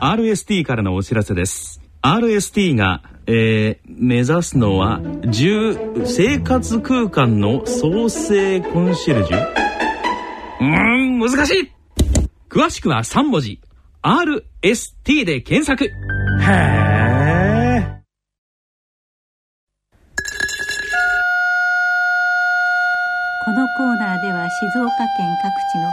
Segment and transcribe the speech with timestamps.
[0.00, 1.80] RST からのお知らせです。
[2.02, 9.38] RST が、えー、目指すのは10生活空間の創生コンシェルジュ？
[10.60, 11.72] うーん難しい。
[12.48, 13.60] 詳しくは3文字。
[14.02, 15.84] RST で検索。
[15.84, 16.86] へえ
[23.44, 25.88] このコーナーでは静岡県各地の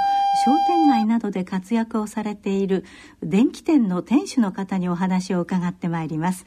[0.45, 2.83] 商店街などで活躍をされている
[3.21, 6.45] 電気店の店主の方にお話を伺ってまいります。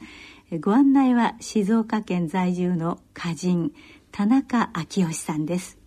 [0.59, 3.71] ご案内は静岡県在住の歌人
[4.11, 5.79] 田中昭義さんです。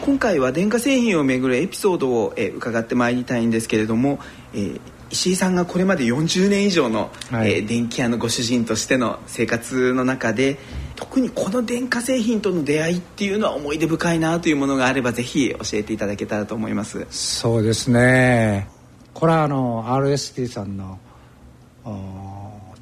[0.00, 4.18] 今回は電化製品をめぐるエピソードを、え伺ってまいりたいんですけれども、
[4.54, 10.58] えー、石井さんがこれまで40年以上の、はい、えー、電気屋のご主人としての生活の中で
[10.96, 17.06] 特にこの電化製品との出会いっていうのは思い出深いなというものがあればぜひ教えていただけたらと思います。
[17.10, 18.68] そうですね。
[19.14, 20.98] これはあの RST さんの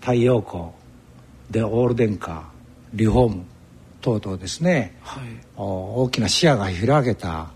[0.00, 0.64] 太陽光
[1.50, 2.50] でオール電化
[2.92, 3.44] リフォーム
[4.00, 5.22] 等々ですね、はい、
[5.56, 7.50] 大きな視野が開けた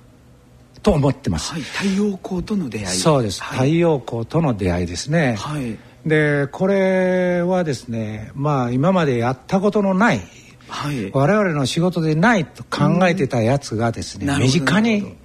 [0.83, 2.87] と思ってます、はい、太陽光との出会い。
[2.87, 10.21] そうです、はい、太陽光との出会いですね、はい、でこれはですねまあ今までやったことのない
[10.69, 15.17] はい、我々の仕事でないと考えてたやつがですね、身近に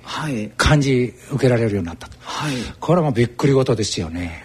[0.58, 4.44] 感じ受けられるようになったと、はい、これはもうびっくり事ですよね。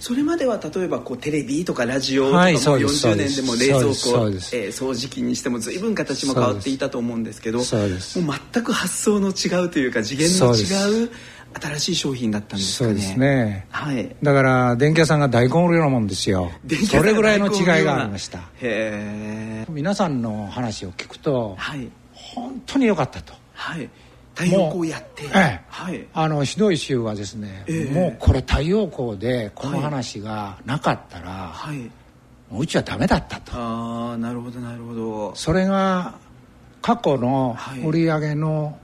[0.00, 3.86] それまでは例えばこうテレビとかラジオとかも40年でも冷蔵庫、
[4.52, 7.66] えー、掃除機にしても随分形も変わっていたと思うんですけどもう
[8.52, 11.10] 全く発想の違うというか次元の違う
[11.60, 12.90] 新しい商品だったんですかね。
[12.90, 13.66] そうですね。
[13.70, 14.16] はい。
[14.22, 16.50] だから電気屋さんが大根売るようなもんですよ。
[16.88, 18.38] それぐらいの違いがありました。
[18.38, 19.66] へえ。
[19.68, 23.34] 皆さんの話を聞くと、はい、本当に良かったと。
[23.54, 23.88] はい。
[24.34, 31.90] 太陽光やって、ええ、はい、あのひどい州はですね、えー、もうこれ太陽光でこの話がなかったら、はい、
[32.50, 36.14] うちはダメだったとああなるほどなるほどそれが
[36.80, 38.78] 過去の売り上げの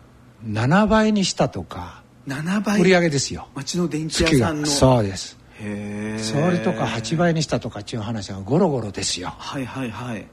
[0.46, 1.97] 7倍にしたとか、
[2.28, 3.48] 7倍売り上げですよ。
[3.54, 4.66] 町の電気屋さんの。
[4.66, 5.36] そうです。
[5.58, 9.34] それとか8倍にしたとかっていう話はゴロゴロですよ。
[9.38, 10.26] はいはいはい。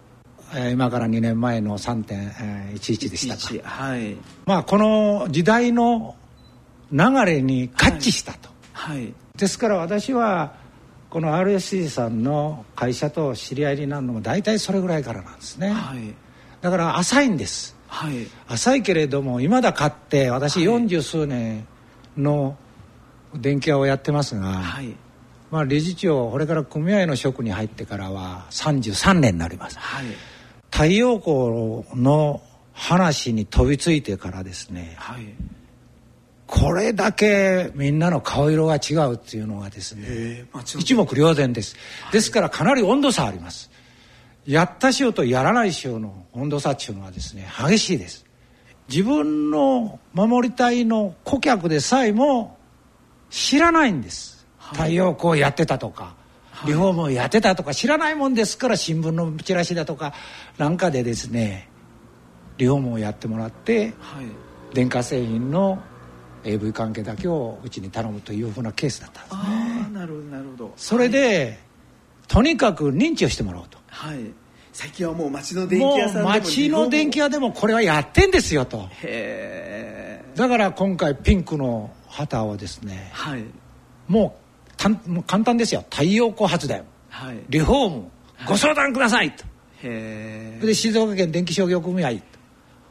[0.71, 6.15] 今から2年前の3.11でしたか、はい、まあこの時代の
[6.91, 10.53] 流れに合致したと、はい、はい、ですから私は
[11.09, 16.13] この RSC さんの会社と知り合いになるのも大体それぐらいからなんですね、はい、
[16.61, 21.67] だから浅いんです、はい、浅いけれども今だかって私四十数年
[22.17, 22.57] の
[23.33, 24.95] 電気屋をやってますが、はい、
[25.51, 30.05] まあ、理事長これから組合の職に入ってからは33年になります、はい、
[30.71, 32.41] 太陽光の
[32.73, 35.25] 話に飛びついてからですね、はい、
[36.47, 40.45] これだけみんなの顔色が違うっていうのがですね
[40.77, 41.75] 一目瞭然です、
[42.11, 43.71] ですからかなり温度差あります。
[44.45, 48.24] やった潮とやらない潮の温度差っていうのはですね激しいです
[48.87, 52.57] 自分の守り隊の顧客でさえも
[53.29, 56.15] 知らないんです、はい、太陽光やってたとか、
[56.65, 60.13] リフォームをやってたとか知らないもんですから新聞のチラシだとか
[60.57, 61.69] なんかでですね
[62.57, 64.25] リフォームをやってもらって、はい、
[64.73, 65.81] 電化製品の
[66.43, 69.99] AV 関係だけをうちに頼むというふうなケースだったんですね。
[69.99, 70.73] なるほどなるほど。
[70.77, 71.57] それで、はい、
[72.27, 73.79] とにかく認知をしてもらおうと。
[73.87, 74.44] はい
[74.75, 78.89] 最近はもう町の電気屋さんでも町の電気屋でもこれはやってんですよと。
[80.35, 83.45] だから今回ピンクの旗をですね、はい、
[84.09, 84.37] も
[84.67, 85.85] うたんもう簡単ですよ。
[85.89, 88.11] 太陽光発電、はい、リフォーム。
[88.45, 89.45] ご相談くださいと、
[89.81, 92.11] へで静岡県電気商業組合。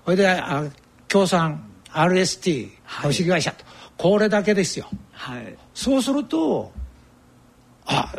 [0.07, 0.65] それであ
[1.07, 3.63] 協賛 RST 株式会社と、
[3.99, 6.73] これだけですよ、はい、そうすると
[7.85, 8.15] あ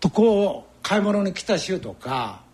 [0.00, 2.45] とこう買い物に来た州とか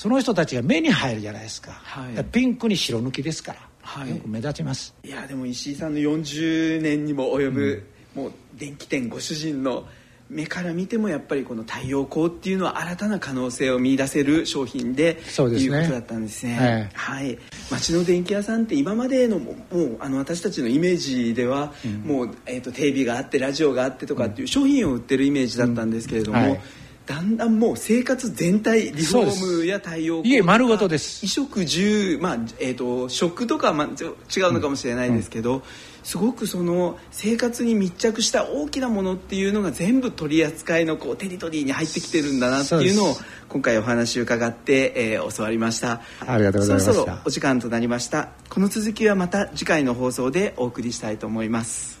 [0.00, 1.72] その人たちが目に入るじゃないですか。
[1.72, 4.94] はい、かピンクに白抜きですから、はい、よく目立ちます。
[5.04, 7.84] いやでも石井さんの40年にも及ぶ、
[8.16, 9.84] うん、もう電気店ご主人の
[10.30, 15.76] 目から見てもやっぱりこの太陽光っていうのは新たな可能性を見出せる商品でそうですね。
[15.76, 17.38] いうことだったんですね、はい、
[17.70, 26.50] 町の電気屋さんって今までのもうあの私たちのイメージでは、うん、もう、えーと、テレビがあってラジオがあってとかっていう商品を売ってるイメージだったんですけれども、うん。
[26.52, 26.60] はい
[27.10, 31.26] だんだんもう生活全体リフォームや太陽光丸ごとです。
[31.26, 35.62] 衣食住まあえっ、ー、と食とかまあ違うのかもしれないですけど、うん、
[36.04, 43.16] すごくその生活に密着した大きなものっていうのが全部取り扱いのこうテリトリーに入ってきてるんだなっていうのを
[43.48, 46.02] 今回お話を伺って、えー、教わりました。
[46.24, 48.28] ありがとうございますそろそろお時間となりました。
[48.48, 52.00] この続きはまた次回の放送でお送りしたいと思います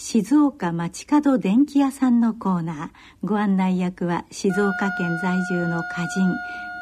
[0.00, 3.26] 静岡町角電気屋さんのコーナー。
[3.26, 6.32] ご案内役は静岡県在住の歌人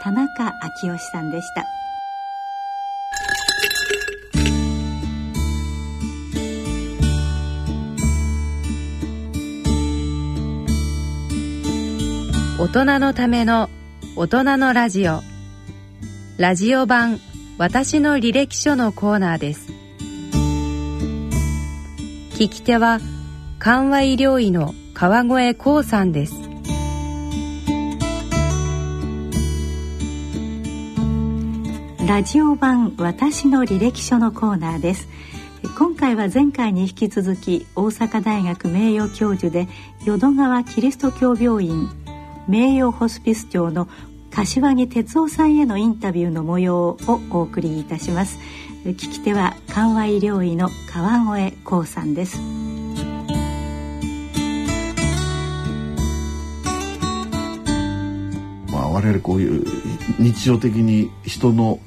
[0.02, 1.64] 田中昭義さんでした。
[12.58, 13.70] 大人のための
[14.14, 15.22] 大人のラジオ。
[16.36, 17.18] ラジオ版
[17.56, 19.85] 私の履歴書のコーナーです。
[22.36, 23.00] 聞き手は
[23.58, 26.34] 緩和医療医の川越光さんです。
[32.06, 35.08] ラジオ版私の履歴書のコーナーです。
[35.78, 39.66] 今回は前回に引き続き大阪大学名誉教授で
[40.04, 41.88] 淀川キリスト教病院
[42.46, 43.88] 名誉ホスピス長の
[44.30, 46.98] 柏木哲夫さんへのインタビューの模様を
[47.30, 48.38] お送りいたします。
[48.92, 52.40] 聞き手は緩和医療医の川越光さんです。
[58.70, 59.64] まあ我々こういう
[60.18, 61.80] 日常的に人の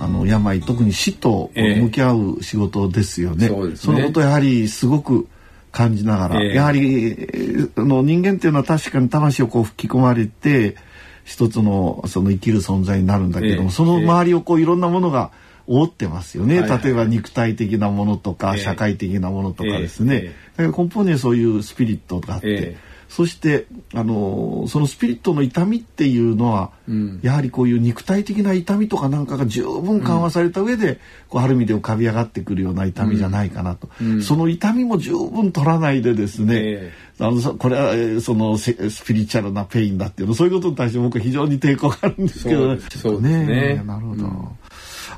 [0.00, 3.46] あの病特に死と向き合う仕事ですよね。
[3.46, 3.76] えー、そね。
[3.76, 5.26] そのことやはりすごく
[5.72, 10.76] 感じながら、えー、やはりあの人間っていうのは確かに魂をこう吹き込まれて
[11.24, 15.30] 一つのその生きる存在になるんだけども、えー、その周りをこういろんなものが
[15.68, 22.76] 覆ってますよね、例えば肉体的なものとか、社会的なものとかですね、だから根本にはそういうスピリットがあって、
[23.08, 30.98] そしてあのそのスピリットの痛みっていうのは、うん、やはりこういう肉体的な痛みとかなんかが十分緩和された上で、うん、
[31.30, 37.76] こうある意味で浮かび上がってくるような痛みじゃないかなと、うん、その痛みも十分取らないでですね、えー、あのこれ
[38.14, 38.74] はそのス
[39.04, 42.80] ピリチュアルな pain だっていうのそういうことに対して僕は非常に抵抗があるんですけどね。
[42.90, 43.44] そうです。
[43.44, 43.82] ね。
[43.86, 44.52] なるほど、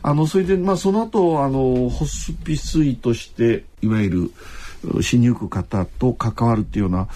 [0.03, 7.09] あのそれでまあその後あのホスピス医としていわゆる死にゆく方と関わるっていうような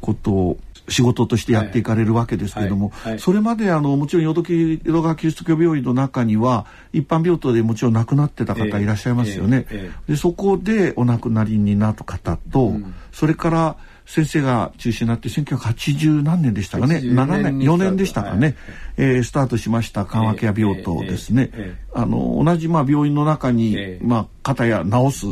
[0.00, 0.58] ことを
[0.88, 4.42] 仕事としてやっていかれるわけですけれども、はいはいはい、それまであのもちろん淀
[4.84, 9.66] 川キリスト教病院の中には一般病棟でもちろん亡くなってた方いらっしゃいますよね。
[9.70, 13.76] えーえー、でそこでお亡くなりになる方と、うん、それから
[14.12, 16.96] 先生が中心になって1980何年でしたかね。
[16.96, 18.54] 7年4年でしたかね、はい、
[18.98, 25.26] えー、スタートしました緩和ケア病棟ですね、えーえー、あの同じまあ病院の中に、まあ、肩や治す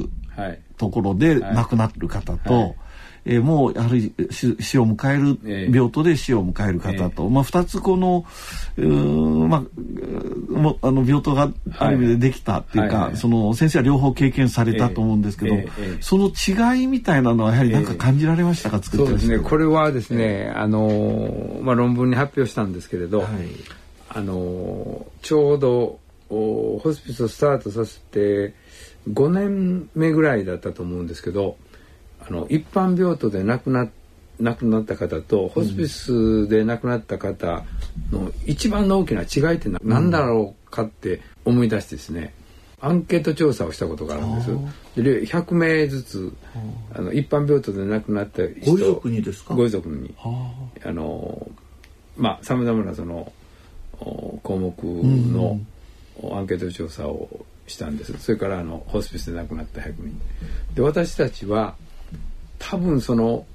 [0.80, 2.62] ところで亡くなる方と、はい。
[2.62, 2.76] はい
[3.26, 8.24] えー、もうやはり死を迎える病棟で死を迎える方と、えー、まあ、2つこの
[9.46, 9.62] まあ、
[10.50, 13.10] もあの病棟がある意味でできたっていうか、はいはい。
[13.10, 19.38] はい、その先生は両方経験されたと思うんですけど、えー、その違いみたいなのはやはり何か感じられましたか、作ってそうですね。
[19.38, 23.28] これはですね、あのまあ、論文に発表したんですけれど、はい、
[24.08, 25.98] あのちょうど
[26.30, 28.54] ホスピスをスタートさせて
[29.08, 31.56] 5年目ぐらいだったと思うんですけど
[32.26, 33.88] あの一般病棟で亡くな
[34.38, 37.62] 亡くなった方とホスピスで亡くなった方
[38.10, 42.32] の一番の大きな違いって何だろうかって思い出してですね、
[42.80, 44.50] アンケート調査をしたことがあるんです。
[45.02, 46.32] で100名ずつ
[46.94, 49.54] あの一般病棟で亡くなった人ご遺族にですか？
[49.54, 50.14] ご遺族に。
[50.22, 51.50] あの
[52.16, 53.30] まあさまざまなその
[53.98, 55.60] 項目の
[56.34, 58.12] アンケート調査をしたんです。
[58.18, 60.20] それからあのホスピスで亡くなった100人。
[60.74, 61.74] で私たちは
[62.58, 63.46] 多分その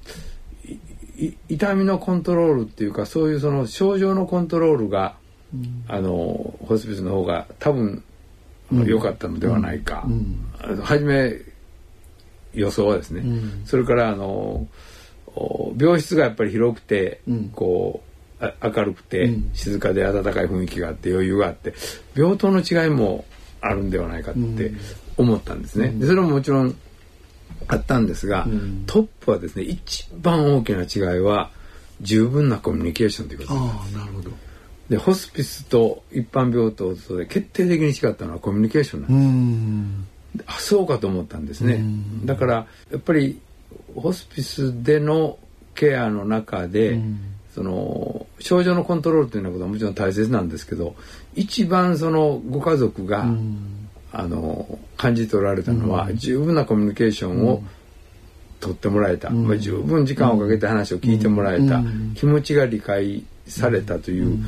[1.48, 5.16] 痛みのコントロールっていうかそういうその症状のコントロールが、
[5.54, 8.02] うん、あのホスピスの方が多分
[8.70, 11.34] 良、うん、かったのではないか、うん、初め
[12.52, 13.22] 予想はですね、
[13.66, 14.66] それからあの
[15.78, 17.20] 病室がやっぱり広くて、
[17.52, 18.02] こ
[18.40, 21.74] う明るくて、静かで温かい雰囲気があって余裕があって
[22.14, 23.26] 病棟の違いも
[23.68, 24.72] あるんではないかって
[25.16, 25.88] 思ったんですね。
[25.88, 26.76] でそれももちろん
[27.68, 31.50] あったんですが、うん、トップはですね一番大きな違いは
[32.00, 33.96] 十分なコミュニケーションということです。
[33.96, 34.30] あなるほど
[34.88, 40.06] でホスピスと一般病棟とで決定的に違ったのはコミュニケーションなん
[40.36, 40.44] です。
[40.46, 41.82] あそうかと思ったんですね。
[42.24, 42.54] だから
[42.90, 43.40] やっぱり
[43.96, 45.38] ホスピスでの
[45.74, 47.00] ケアの中で、
[47.56, 50.94] その症状のコントロールというようなことはもちろん大切なんですけど
[51.34, 53.26] 一番そのご家族が、
[54.12, 57.62] あの感じ取られたのは、十分なコミュニケーションを
[58.60, 61.82] 取ってもらえた、まあ、十分時間をかけて話を聞いてもらえた、
[62.14, 64.38] 気持ちが理解されたという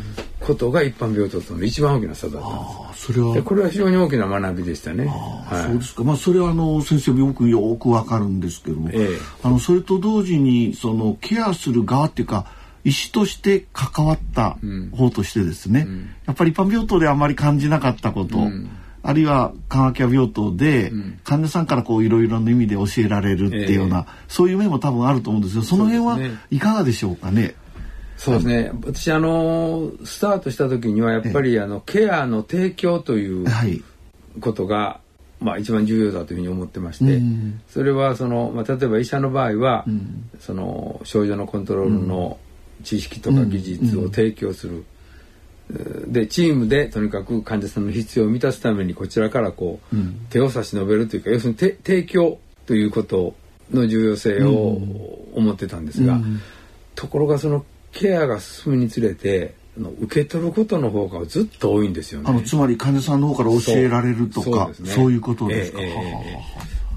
[0.41, 3.07] ことが一般病棟との一番大きな差だったんです。
[3.07, 3.43] それは。
[3.43, 5.07] これは非常に大きな学びでしたね。
[5.07, 6.05] はい、そうですか。
[6.05, 9.09] まあそれはあの先生よくよくわかるんですけども、ええ、
[9.43, 12.58] あのそれと同時にそのケアする側っていうか。
[12.89, 14.57] 医師として関わった
[14.97, 18.71] 方としてですね、うん、やっぱり一般病棟であまり感じなかったこと、うん。
[19.03, 20.93] あるいは緩和ケア病棟で、
[21.25, 26.19] 患者さんからこういろいろな意味で教えられるっていうような、えー、そういう面も多分あると思うんですけどその辺は
[26.51, 27.55] いかがでしょうかね？
[28.17, 28.73] そうですね。
[28.85, 33.47] 私あのスタートした時にはやっぱりあのケアの提供という
[34.41, 35.01] ことが、
[35.41, 37.23] まあ一番重要だというふうに思ってまして、
[37.69, 39.85] それはそのまあ例えば医者の場合は、
[40.41, 42.39] その症状のコントロールの
[42.83, 44.85] 知識とか技術を提供する。
[46.07, 49.97] でチームでとにかく患者さんの必要を満たすためにこちらからこう、
[50.31, 53.35] 手を差し伸べるというか要するに提供ということ
[53.71, 54.79] の重要性を
[55.35, 56.21] 思ってたんですが、
[56.95, 59.55] ところがそのケアが進むにつれて
[60.01, 62.27] 受け取ることの方がずっと多いんですよね。
[62.29, 66.41] あのつまり患者さんの方から教えられるとかそう,、ね、いうことですか、えーえ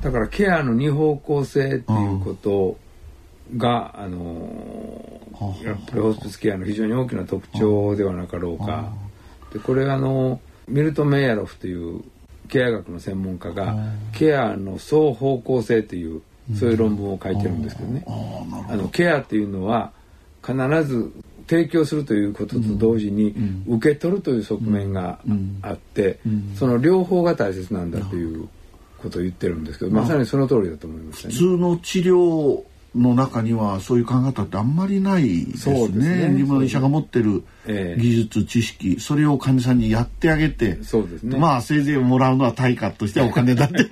[0.01, 2.77] ー、だからケアの二方向性っていうこと
[3.57, 8.91] が、あのー、やっぱりホスピスケアの非常に大きな特徴ではなかろうか。
[9.53, 12.03] でこれあのミルト・メイヤロフという
[12.47, 13.75] ケア学の専門家が
[14.13, 16.21] ケアの双方向性という
[16.57, 18.05] そういう論文を書いてるんですけどね。
[18.07, 19.91] あのケアっていうのは
[20.45, 20.55] 必
[20.85, 21.11] ず
[21.47, 23.35] 提供するということと同時に
[23.67, 25.19] 受け取るという側面が
[25.61, 26.19] あって
[26.55, 28.47] その両方が大切なんだという
[28.97, 35.87] ことを言ってるんですけどまさにその通りだと思います、ね、普通の治療の中にはそういう考え方ってあんまりないですね。
[35.87, 41.37] すね自分の医者が持ってる技術、知識、それを患者さんにやってあげて、そうですね。
[41.37, 43.87] まあせいぜいもらうのは対価としてはお金だって。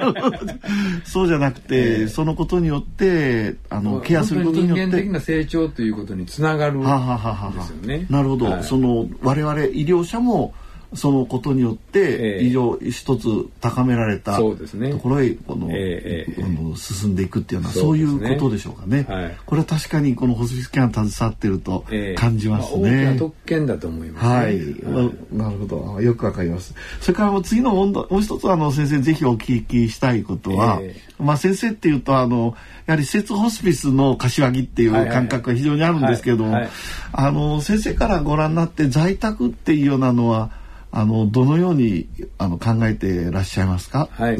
[1.05, 4.85] そうじゃなくて、えー、そのことによって、あの、ケアすることによって。
[4.85, 8.05] 人間的な成長ということにつながるんですよね。
[8.09, 8.45] なるほど。
[8.47, 10.53] はい、その、我々医療者も、
[10.93, 13.27] そのことによって医療一つ
[13.61, 14.55] 高められたと
[15.01, 26.01] ころへこの、えー、進んでいくっていうようなそういうことでしょうかね、はい、これは確かにこのホスピスケアに携わってると感じますね、えーまあ、特権だと思います、ね、はい、はい、なるほど。
[26.01, 26.73] よくわかります。
[27.01, 32.55] それからもう次の問題もう一つあの先生ぜひお聞きしたいことは、えー、まあ先生っていうとあの
[32.85, 36.57] やはり施設ホスピスの柏木っていう感覚が非常にあるんですけども、
[37.11, 40.51] あの先生からご覧になって在宅っていうようなのは
[40.91, 44.09] あのどのようにあの考えていらっしゃいますか？
[44.11, 44.37] はい。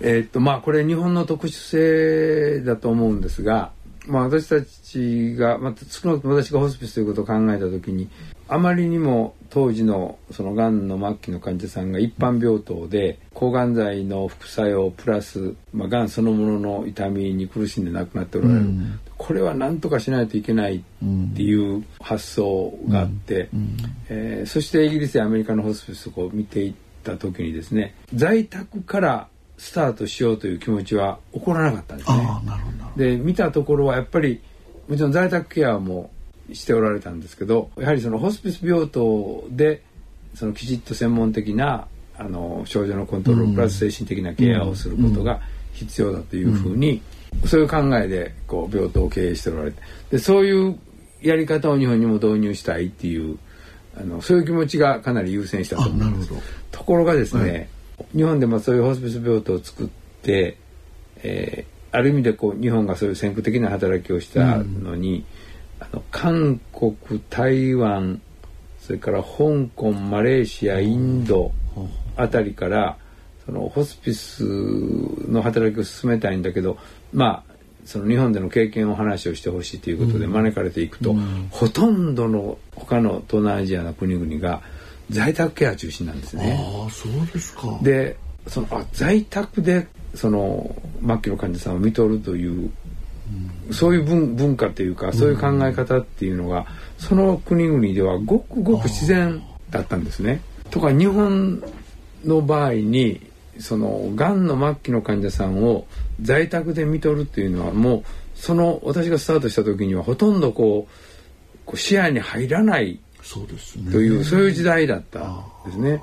[0.00, 3.72] えー、っとまあこれ日本の特殊性だと思うんですが、
[4.06, 8.08] まあ私たちがまあ少なくとも私がホスピスということを考えた時に、
[8.48, 20.82] あまりにも当時のそのがんの末期の患者さんが一般病棟で抗がん剤の副作用プラス、まあ、がんそのものの痛みに苦しんで亡くなっておられる、うん、これは何とかしないといけないっ
[21.34, 23.48] ていう発想があって、
[24.08, 26.74] えー、そしてイギリスやアメリカのホスピスを見ていっ
[27.04, 32.18] た時にですね在宅からスタートしようという気持ちは起こらなかったんですね。
[32.96, 34.40] で見たところはやっぱり
[34.88, 36.10] もちろん在宅ケアも
[36.52, 39.82] しておられたんですけどやはりそのホスピス病棟で
[40.34, 41.86] そのきちっと専門的な
[42.16, 45.40] あの症状のコントロールプラス精神的なケアをすることが
[45.72, 47.00] 必要だというふうに、
[47.46, 50.78] そういう考えでこう病棟を経営しておられてでそういう
[51.22, 53.38] やり方を日本にも導入したいっていう
[53.96, 56.30] あのそういう気持ちがかなり優先したと思います。
[56.70, 59.88] ところがですね、はい、日本でもそういうホスピス病棟を作っ
[60.22, 60.56] て、
[61.22, 65.24] えー、ある意味でこう日本がそういう先駆的な働きをしたのに、うん、
[65.80, 68.20] あの韓国台湾
[68.80, 71.52] それから香港マレーシアインド
[72.16, 72.96] あたりから
[73.44, 74.44] そのホスピス
[75.28, 76.78] の働きを進めたいんだけど
[77.12, 77.48] まあ
[77.88, 84.60] その日本での経験を話をしてほしいということで招かれていくと、うん、ほとんどの他の東南アジアの国々が
[85.08, 86.58] 在宅ケア中心なんですね。
[86.60, 87.78] あそうですか。
[87.80, 92.72] でそのあ在宅でその末期の患者さんを見とるという、うん、
[93.70, 96.66] そういう文文化というかそういう考え方っていうのが、
[96.98, 100.40] その国々ではごくごく自然だったんですね。
[100.70, 101.62] とか日本
[102.24, 103.20] の場合に
[103.58, 105.86] そのがんの末期の患者さんを
[106.20, 113.00] 在宅で見とるっていうのはもうその私がスタートした時にはほとんどこうこう視野に入らない
[113.90, 116.02] というそういう時代だったんですね。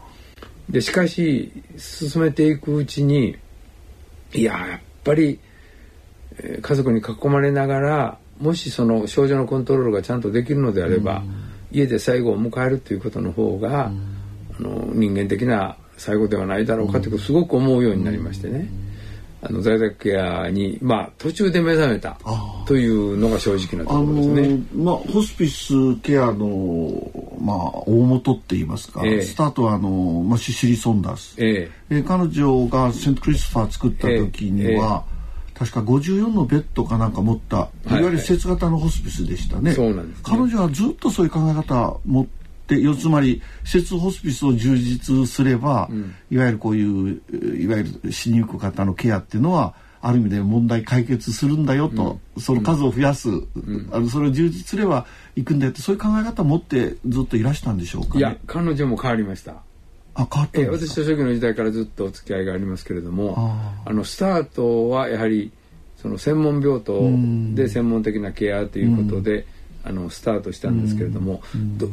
[0.69, 3.37] でしかし進めていくうちに
[4.33, 5.39] いややっぱり、えー、
[6.61, 11.23] 家族に囲まれながらもしその症状のコントロールがちゃんとできるのであれば、
[11.71, 13.91] 家で最後を迎えるということの方が、
[14.57, 18.69] あの人間的な最後ではないだろうかということをすごく思うようになりましてね。
[19.47, 22.17] あの在宅ケアに、まあ、途中で目覚めた
[22.65, 24.63] というのが正直なところですね。
[24.73, 31.99] まあ、ホスピスケアの、まあ、大元って言いますか、えー、スタートはあの、まあ、シシリ・ソンダース、えー、え。
[31.99, 35.14] ー、彼女がセントクリスファー作った時には、えー、
[35.57, 39.73] 確か54のベッドかなんか持った、いわゆる施設型のホスピスでしたね。
[39.73, 42.25] はいはい、彼女はずっとそういう考え方持っ
[42.67, 47.21] で要つまり施設ホスピスを充実すれば、うん、いわゆるこういう
[47.57, 59.64] いわゆる死にゆく方のケアっていうのはある意味で問題解決するんだよと、うん、その数を増やす、うん、あのそれを充実すればいくんだよってそういう考え方を持ってずっといらしたんでしょうか、ね、いや彼女も変わりました。
[60.15, 63.35] あ変わったえ私と初期の時代からずっとお付き合いがありますけれども
[63.85, 65.51] あのスタートはやはり
[66.05, 67.09] その専門病棟
[67.55, 69.47] で専門的なケアということで、
[69.83, 71.41] あのスタートしたんですけれども、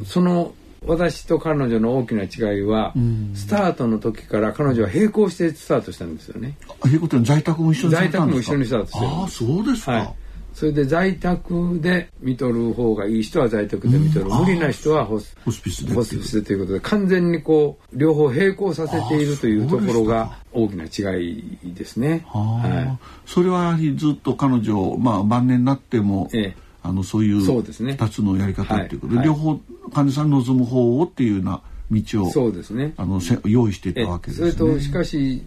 [0.04, 0.52] その
[0.84, 2.92] 私と彼女の大きな違いは、
[3.34, 6.58] スタートの時から彼女は並行してスタートしたんですよね。
[6.84, 10.14] 並行って在宅も一緒に在宅も一緒にスタートしてああそうですか、はい
[10.54, 22.24] それで在宅で見とる方がいい人は在宅で見とる、無理な人はホスピスでホスピスでということで完全にこう両方並行させているというところが大きな違いですね。
[22.28, 29.12] はい、それはずっと彼女、まあ、晩年になっても、ええ、あのそういう2つのやり方っていうこと。
[29.14, 29.58] で、はい、両方
[29.92, 32.94] 患者さん望む方をっていうような道をそうですね。
[32.96, 34.52] あのせ用意していたわけですね。
[34.52, 35.42] それとしかし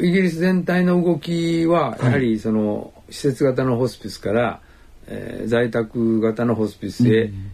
[0.00, 4.60] イギリス全体の動きはやはりその、施設型のホスピスから、
[5.06, 7.52] えー、在宅型のホスピスへ、うん、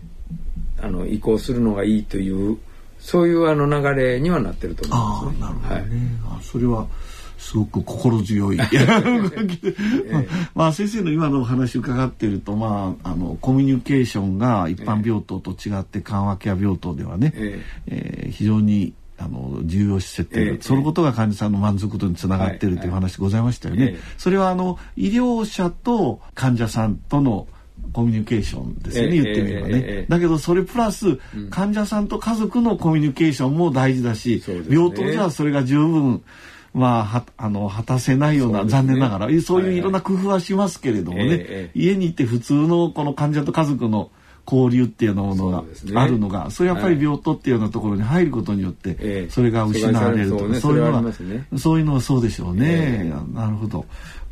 [0.80, 2.58] あの移行するのがいいという
[2.98, 6.86] そういうあの流れにはなってると思います、ね、あなるほどね、はい、あそれは
[7.38, 8.58] すごく心強い。
[10.54, 17.62] まあ先生の今のお話伺っているとまああのコミュニケーションが一般病棟と違って緩和ケア病棟ではね、え。
[17.86, 23.84] えー、非常にあの重要視してて、えー、そのことが患者さんの満足度につながっているという話ございましたよね。
[23.84, 23.92] はい。
[23.94, 27.48] はい、それはあの医療者と患者さんとの
[27.92, 31.18] コミュニケーションですよね、えー、言ってみればね、えー、だけどそれプラス、
[31.50, 36.22] 患者さんと家族のコミュニケーションも大事だし、ね、病棟ではそれが十分
[36.74, 39.40] まあ、はあの果たせないような、ね、残念ながら。
[39.40, 44.10] そういういろんな工夫はしますけれどもね、はいはい、家にいて普通のこの患者と家族の
[44.50, 51.12] 交流っていうようなものがあるのがそ、ね,、れやっぱり病棟っていうようなところに入ることによって、それが失われるとか、そういうのは、
[51.58, 53.84] そういうのはそうでしょうね、なるほど。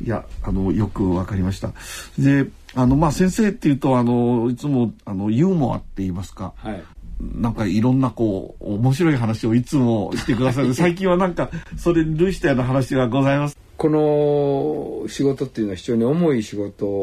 [0.03, 1.73] いやあのよくわかりました。
[2.17, 6.83] であのまあ先生っていうとあのいつもあのユーモアって言いますか、はい、
[7.19, 10.73] なんかいろんなこう面白い話をいつもしてくださる。
[10.75, 13.89] 最近はなんかそれに類したような話がございますこ
[15.03, 17.01] の仕事っていうのは非常に重い仕事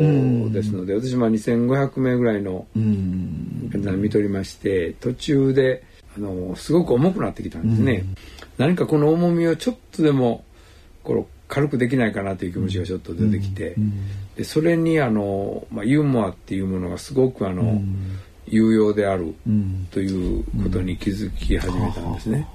[0.50, 5.84] ですので、私も2500名ぐらいの方見とりまして途中で
[6.16, 8.04] あのすごく重くなってきたんですね。
[8.58, 10.44] 何かこの重みをちょっとでも
[11.04, 13.76] この軽くできないかなという気持ちがちょっと出てきて、
[14.34, 17.80] でそれにあの、まあ、ユーモアっていうものがすごくあの、
[18.46, 19.34] 有用である
[19.92, 22.48] ということに気づき始めたんですね。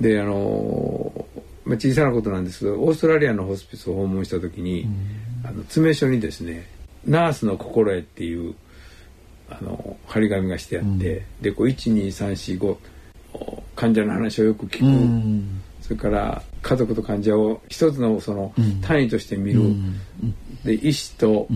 [0.00, 1.09] であの
[1.70, 6.66] まあ、小さなことなんですけどオーストラリアのホスピスを訪問した時に、うん、あの詰め所にですね
[7.06, 8.56] 「ナースの心得」っていう
[9.48, 12.76] あの張り紙がしてあって、うん、でこう12345
[13.76, 18.52] 患者の話をよく聞く、うん、それから家族と患者を一つのその
[18.82, 19.62] 単位として見る、
[20.64, 21.48] で医師と、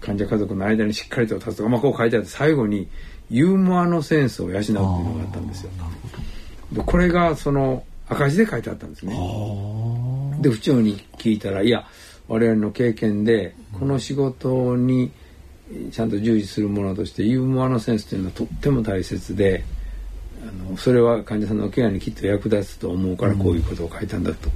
[0.00, 2.86] 患者家族の間にしっかりと立つとか、まあ、こう書いてあって最後に
[3.30, 5.70] ユーモアのセンスを養うっていうのがあったんですよ。
[6.72, 9.14] でこれがその赤字で書いてあったんですね。
[10.40, 11.86] で府長に聞いたらいや
[12.28, 15.12] 我々の経験でこの仕事に
[15.90, 19.64] ちゃんと従事するものとしてユーモアのセンスというのはとっても大切で
[20.42, 24.50] あのそれは患者さんのケアにきっと役立つと思うからこういうことを書いたんだと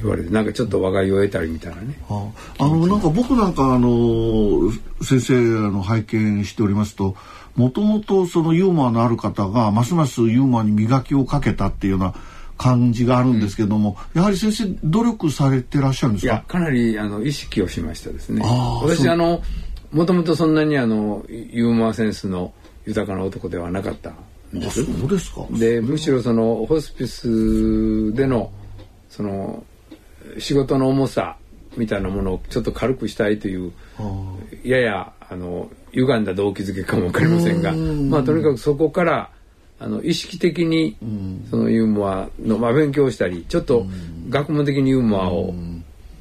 [0.00, 1.98] 言われて、うん、なんかちょっと和解を得たりみたいなね。
[2.08, 4.70] ああのなんか僕なんかあの
[5.02, 5.34] 先生
[5.70, 7.16] の拝見しておりますと
[7.56, 12.14] もともとそのユーモアのある方がますますユーモアに磨きをかけたっていうような
[12.58, 16.32] 感じがあるんですけども、うん、やはり先生努力されてらっしゃるんですか？
[16.32, 18.42] いやかなりあの意識をしましたですね。
[18.82, 19.42] 私あの
[19.90, 22.52] もともとそんなにあのユーモアセンスの
[22.86, 24.10] 豊かな男ではなかった
[24.54, 24.84] んです。
[24.84, 25.46] そうですか。
[25.50, 28.50] でむしろそのホスピスでの
[29.08, 29.64] その
[30.38, 31.36] 仕事の重さ
[31.76, 33.72] みたいなものをちょっと軽くしたいという
[34.64, 39.30] ややあの歪んだ動機づけかも分かりませんがまあとにかくそこから
[39.82, 40.96] あの意識的に
[41.50, 43.84] そのユーモアの、まあ、勉強したりちょっと
[44.28, 45.52] 学問的にユーモアを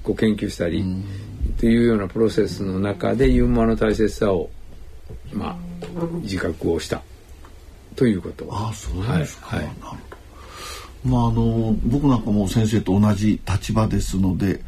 [0.01, 4.49] こう研究したりっていうようなプロセスの中でユーモアの大切さを、
[5.31, 5.55] まあ、
[6.21, 7.03] 自覚をした。
[7.95, 8.47] ということ。
[8.49, 9.75] あそうですか、はいはい、
[11.05, 14.61] まああの僕なんかも先生と同じ立場ですので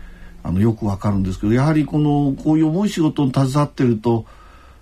[0.44, 4.28] あのよくわかるんですけどやはりこのこういう重い仕事に携わってると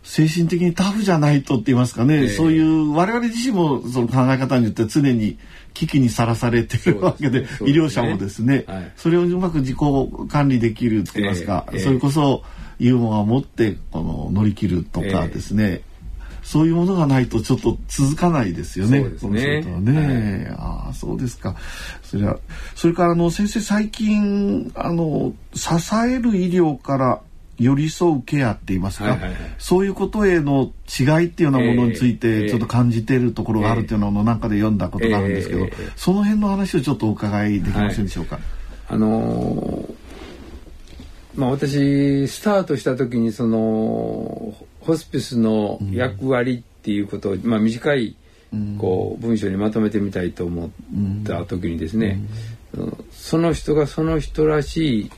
[0.04, 5.38] 精神的にタフじゃないとって言いますかね、えー、そういう我々自身もその考え方によって常に
[5.74, 9.78] 危機にさらされてるわけで、ね、医療者もですね、はい、それをうまく自己
[10.30, 12.44] 管理できるって言いますか、えーえー、それこそ
[12.80, 15.84] ユーモアを持ってこの乗り切るとかですね、
[16.42, 19.02] そういうものがないとちょっと続かないですよね。
[19.02, 19.62] そうですね。
[19.80, 21.56] ね、はい、ああそうですか。
[22.02, 22.40] それは
[22.76, 25.70] それからあの先生最近あの支
[26.08, 27.22] える医療から
[27.62, 38.38] 寄り添うケアって言いますか、はいはいはい、そういうことへの違いっていうようなものについてちょっと感じているところがあるっていうのをなんかで読んだことがあるんですけど、その辺の話をちょっとお伺いできませんでしょうか？
[38.38, 38.43] はい、
[38.89, 48.15] あのー、まあ私スタートした時にそのホスピスの役割っていうことを、うん、まあ短い
[48.80, 50.69] こう文章にまとめてみたいと思っ
[51.24, 52.19] た時にですね、
[52.74, 55.12] うん、その人がその人らしい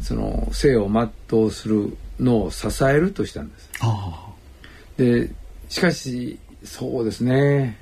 [0.00, 3.70] その生を全うするのを支えるとしたんです。
[4.96, 5.30] で
[5.68, 7.78] しかしそうですね。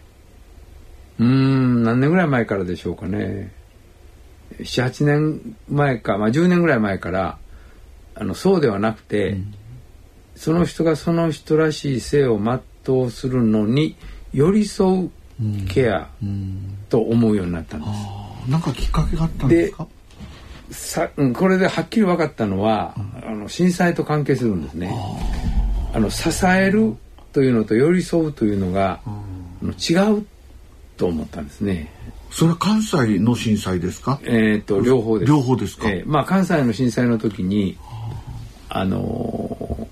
[1.19, 3.53] うん何年ぐらい前からでしょうかね。
[4.59, 7.39] 78年前か、まあ、10年ぐらい前から
[8.15, 9.55] あのそうではなくて、うん、
[10.35, 13.97] その人がその人らしい生を全うするのに
[14.33, 15.11] 寄り添う
[15.69, 16.09] ケア
[16.89, 17.91] と思うようになったんです。
[18.47, 19.87] うん、なんかきっかけがあったんですか？
[20.71, 24.95] さこれではっきり分かったのは、うん、あの震災と関係するんですね。
[25.95, 26.95] あの支える
[27.33, 29.01] というのと寄り添うというのが、
[29.63, 30.27] うん、違う
[30.99, 31.91] と思ったんですね。
[32.31, 34.21] それは関西の震災ですか？
[34.25, 35.29] えっ、と両方です。
[35.31, 35.89] 両方ですか？
[35.91, 37.79] えー、まあ関西の震災の時に、
[38.69, 39.89] あの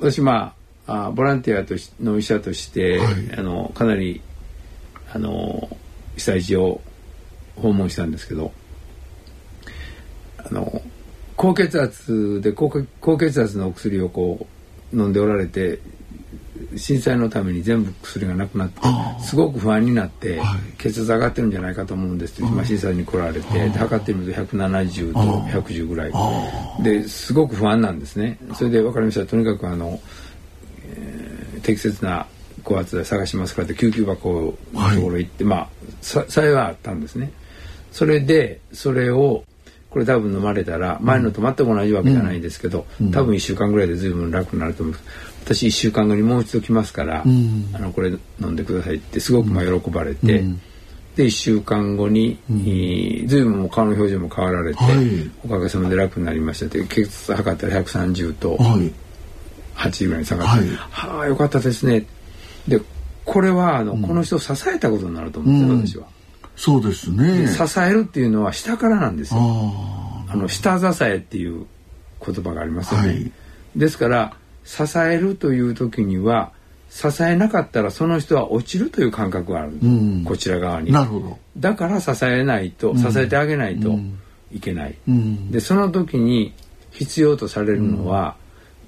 [0.00, 0.54] ー、私ま
[0.88, 4.20] ああボランティアとしの医者として、はい、あのかなり
[5.12, 5.68] あの
[6.16, 6.80] 被災地を
[7.54, 8.52] 訪問したんですけど。
[10.38, 10.82] あの
[11.36, 12.70] 高血圧で高
[13.00, 14.46] 高血圧のお薬をこ
[14.92, 15.78] う飲んでおられて
[16.76, 18.80] 震災のために全部薬がなくなって
[19.20, 26.12] すごく不安になって、はい、血圧上がってるんじゃないかと思うんですって、まあ、震災に来られて測ってみると170と110ぐらい。
[26.82, 28.38] ですごく不安なんですね。
[28.54, 29.26] それで分かりました。
[29.26, 30.00] とにかくあの、
[30.84, 32.26] えー、適切な
[32.64, 35.68] 高圧で探しますからって救急箱のところ行って、はい、まあ
[36.02, 37.30] 幸いはあったんですね。
[37.92, 39.44] それでそれを
[39.90, 45.04] これ多分飲まれたら前のと全く同じわけじゃないんですけど、うん、多分1週間ぐらいで随分楽になると思います
[45.44, 50.60] 私1週間後にもう一度来ますから、うん、あのこれ飲んでくださいってすごくまあ喜ばれて、うん、
[51.16, 58.58] で1週間後に、うん、随分もう顔の表情も変わられて、はい、おかげさまで楽になりましたって血圧測ったら130と
[59.76, 62.04] 8ぐらいに下がって、はあよかったですね。
[62.66, 62.80] で
[63.28, 65.82] これはあの、この人を支えたことになると思うん。
[65.82, 66.17] ですよ、私は。
[66.58, 67.46] そうですね。
[67.46, 69.40] 支えるっていうのは下からなんですよ。
[70.28, 71.66] あの下支えっていう
[72.24, 73.32] 言葉がありますよね、はい、
[73.76, 76.52] ですから支えるという時には
[76.90, 80.90] 支えなかったらその人は落ちるという感覚がある、うん、こちら側に。
[80.90, 81.38] なるほど。
[81.56, 83.98] だから支えないと、支えてあげないと
[84.52, 86.54] いけない、うん、でその時に
[86.90, 88.36] 必要とされるのは、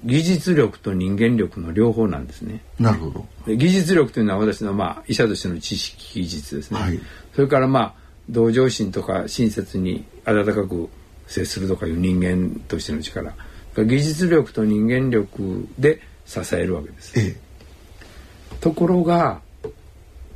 [0.03, 2.63] 技術力と人間力の両方なんですね。
[2.79, 3.55] なるほど。
[3.55, 6.79] 技術力というのは私のまあ医者としての知識技術ですね。
[6.79, 6.99] はい、
[7.35, 7.93] それからまあ
[8.29, 10.89] 同情心とか親切に温かく
[11.27, 13.33] 接するとかいう人間としての力。
[13.75, 17.19] 技術力と人間力で支えるわけです。
[17.19, 19.41] ええ、ところが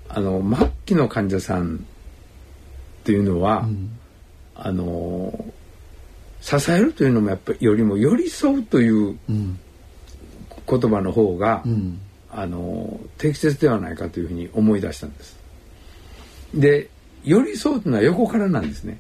[0.08, 1.80] あの末期の患者さんっ
[3.04, 3.98] ていうのは、うん、
[4.56, 5.46] あの
[6.46, 12.00] 支えるというのもやっぱりよりも寄り添うという言葉の方が、うん、
[12.32, 15.40] あの適切ではないかというふうに思い出したんです。
[16.54, 16.90] で
[17.24, 19.00] 寄り添うというのは横からなんですね。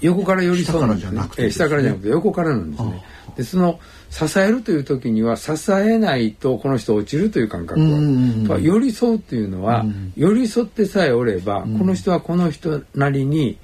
[0.00, 1.50] 横から寄り添うんですね。
[1.50, 3.04] 下からじゃなくて横からなんですね。
[3.36, 8.62] でその支えるという時には支えないとこの人落ちるという感覚がある。
[8.62, 9.84] 寄り添うというのは、
[10.16, 13.58] 寄り添ってさえおれば、この人はこの人なりに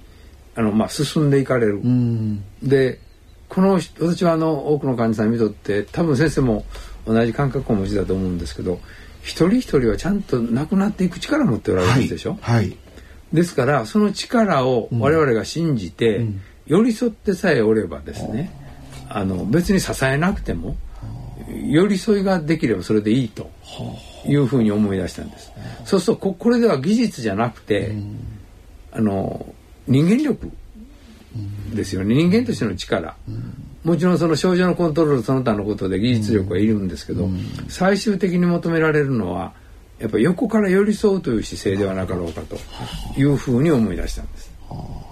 [0.55, 1.81] あの、まあ、進んでいかれる。
[2.63, 2.99] で
[3.49, 6.65] この私はあの多くの患者さん見とって多分先生も
[7.05, 8.79] 同じ感覚をお持ちだと思うんですけど
[9.23, 12.77] 一人一人はちゃんと亡くなっていく力を持っておられるでしょ、はい、はい、
[13.33, 18.53] ですからその力を我々が信じて、うん、寄り添ってさえおればですね、
[19.11, 20.77] うん、あの別に支えなくても
[21.67, 23.51] 寄り添いができればそれでいいと
[24.27, 25.51] いうふうに思い出したんです。
[25.85, 28.19] そうするとこれでは技術じゃなくて、うん、
[28.93, 29.53] あの
[29.87, 30.51] 人間力
[31.75, 32.15] ですよね。
[32.15, 33.17] 人間としての力、
[33.85, 37.29] もちろんその症状のコントロールその他のことで技術力はいるんですけど、
[37.69, 39.53] 最終的に求められるのは
[39.99, 42.57] やっぱり横から寄り添うという姿勢ではなかろうかと
[43.19, 44.51] いうふうに思い出したんです。
[44.71, 45.11] あ。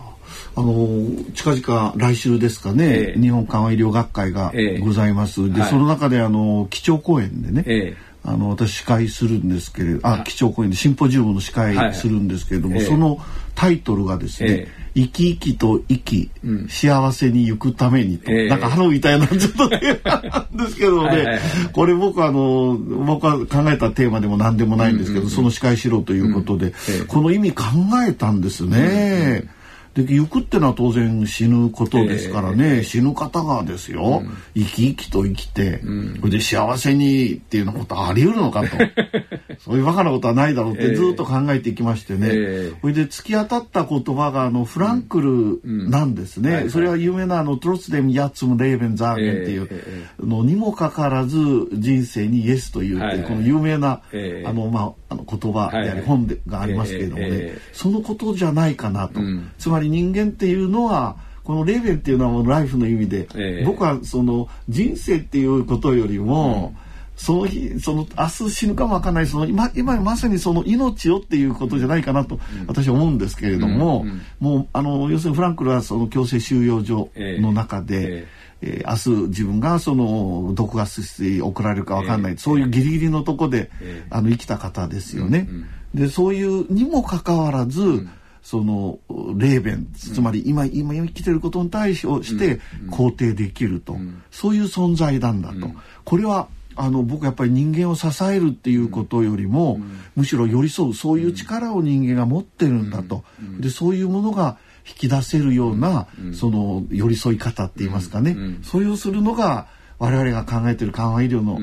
[0.63, 13.19] の近々来週ですかね、えー、日本緩和医療学会がございます、えー、で、はい、その中であの基調講演でね、えー、あの私司会するんですけれどあ基調講演でシンポジウムの司会するんですけれども、はいはい、その
[13.59, 21.25] タイトルがですね、えー生き生きと生き、うん、幸せに逝くためにと、えー、なんかハローみたいなちょっとねなんですけどね。
[21.25, 21.41] はい、
[21.73, 26.73] これ僕あの僕は考えたテーマでも何でもないんですけど、うんうんうん、その司会しろということで、うん。
[26.73, 27.65] えー、この意味考
[28.09, 29.43] えたんですね。
[29.43, 29.51] うん
[30.05, 38.77] で行くってのは当然死ぬことですからね、えー、死ぬ方がですよ、うん、生き生きと生きて、うん、それで幸せにっていうようなことあり得るのかと
[39.69, 49.69] そういうバカなことはないだろうってずっと考えていきましてね、えー、それで突き当たった言葉があのフランクルなんですね、うん、それは有名なあのトロツデム・ヤッツム・レーベン・ザーゲンっていう
[50.27, 51.39] のにもかかわらず
[51.75, 53.21] 人生にイエスというってい。
[53.21, 54.01] うこの有名な、
[54.47, 59.21] あのまああの言葉であり本でがありますけれどもね、そのことじゃないかなと、
[59.59, 66.88] つまり人間っていうのはこのレーベンっていうのはもうライフの意味で、えー、僕はその人生っていうことよりも、うん
[67.19, 78.29] その日その明日死ぬかもわかんないその今今まさにその命をっていうことじゃないかなと私は思うんですけれども、うんうん、もうあの要するにフランクルはその強制収容所の中で、
[78.63, 85.49] えー、えー、明日自分がその毒ガス室に送られるかわかんない、えー、そういうギリギリのとこで、えー、あの生きた方ですよね。
[85.51, 85.57] うん
[85.95, 88.11] うん、でそういうにもかかわらず、うん。
[88.41, 88.99] その
[89.37, 92.01] レーベンつまり今今生きてることに対し
[92.39, 93.99] て肯定できると、
[94.31, 95.71] そういう存在なんだと、
[96.05, 99.81] これはあの僕やっぱり人間を支えるっていうことよりも、
[100.15, 103.25] むしろ寄り添うそういう力を人間が持ってるんだと、
[103.61, 109.67] でそういうものが引き出せるような、その寄り添い方って言いますかね、それをするのが
[109.99, 111.59] 我々が考えてる緩和医療の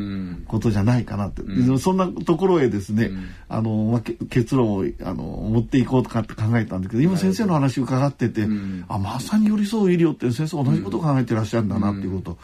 [0.48, 12.38] ことじゃないかなって、うん、そんなところへですね、うん、あの、まあ、結論をあの持っていこうとかって考えたんだけど今先生の話伺ってて、うん、あまさに寄り添う医療って先生同じことを考えてらっしゃるんだなっていうこと、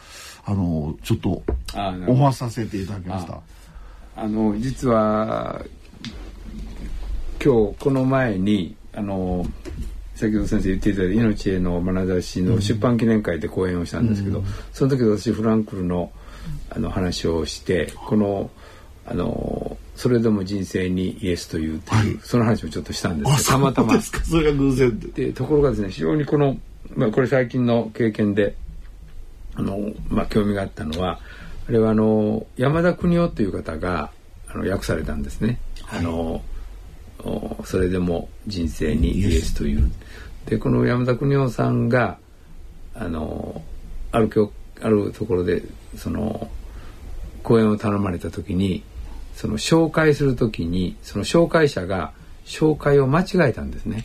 [0.44, 1.42] あのちょっと
[1.74, 3.40] 思わさせていただきました。
[4.16, 5.62] あの実は
[7.42, 9.46] 今日この前にあの
[10.22, 16.12] 先ほど先生言っていただいた「命への眼差し」の出版記念会で講演をしたんですけど、うん、その時私フランクルの
[16.70, 18.50] あの話をしてこの
[19.04, 24.00] あのそれでも人生にイエスというという、はい、その話をちょっとしたんですけどたまたま。
[24.00, 26.56] それが偶然でところがですね非常にこの、
[26.94, 28.54] まあ、これ最近の経験で
[29.54, 31.18] あの、まあ、興味があったのは
[31.68, 34.10] あれはあの山田邦夫という方が
[34.48, 35.58] あの訳されたんですね。
[35.82, 36.42] はい、あの
[37.64, 39.90] それでも人生にイエスという。
[40.46, 42.18] でこの山田邦夫さんが
[42.94, 43.62] あの
[44.10, 44.30] ある
[44.80, 45.62] あるところで
[45.96, 46.48] その
[47.42, 48.82] 講演を頼まれた時に
[49.34, 52.12] その紹介する時にその紹介者が
[52.44, 54.04] 紹介を間違えたんですね。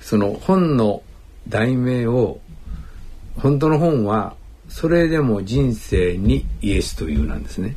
[0.00, 1.02] その本の
[1.48, 2.40] 題名を
[3.36, 4.36] 本当の本は
[4.68, 7.76] それでも人生にイエスというなんですね。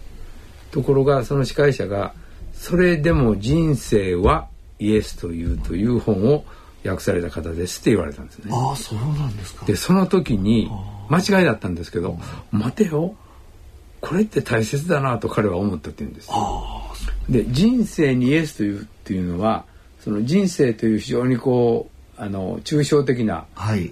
[0.71, 2.13] ところがその司会者が
[2.53, 4.47] それでも人生は
[4.79, 6.45] イエスというという本を
[6.85, 8.51] 訳された方ですって言われたんですね。
[8.51, 9.65] ああそうなんですか。
[9.65, 10.69] でその時に
[11.09, 12.17] 間違いだったんですけど
[12.51, 13.15] 待てよ
[14.01, 16.29] これって大切だなと彼は思ったって言うんです。
[17.29, 19.65] で人生にイエスというっていうのは
[19.99, 23.91] その人生という非常にこうあの抽象的な、はい、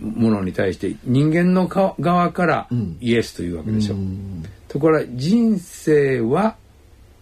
[0.00, 2.68] ものに対して人間の側から
[3.00, 3.94] イエスというわけでしょ。
[3.94, 6.56] うん、ところが人生は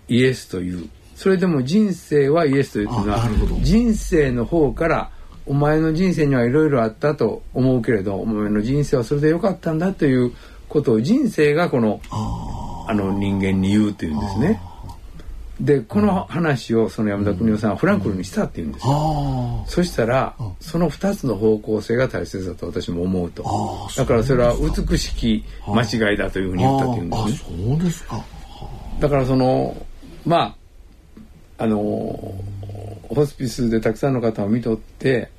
[0.08, 3.28] イエスというそれでも人生はイエスというのは
[3.62, 5.10] 人生の方から
[5.46, 10.32] お前の人生にはいろいろあったと思うけれどお前の人生はそれでよかったんだという
[10.68, 12.00] ことを人生がこの
[12.86, 14.60] あの人間に言うというんですね。
[15.60, 19.64] でこの話をその山田邦夫さんはフランクルにしたって言うんですよ。
[19.68, 23.44] そしたらその2つの方向性が大切だと私も思うと。
[23.96, 27.58] だからそれは美しき間違いだというふうに言ったって言うんですね。
[27.68, 28.24] そうですか。
[28.98, 29.76] だからその
[30.26, 30.56] まあ
[31.58, 31.76] あの
[33.08, 35.30] ホスピスでたくさんの方を見とって、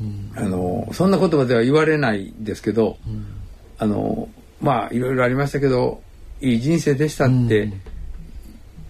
[0.00, 3.26] うん、あのそんな言葉では言われないですけど、うん、
[3.78, 4.28] あの
[4.60, 6.02] まあいろいろありましたけど
[6.40, 7.72] いい人生でしたって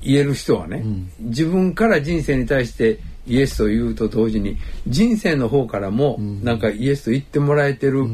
[0.03, 4.57] 言える人はね、うん、自分から人生に対してイエスと言うと同時に
[4.87, 8.07] 人生の方からもなんかイエスと言ってもらえてる、